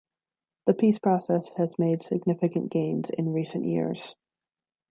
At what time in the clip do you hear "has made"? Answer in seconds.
1.57-2.01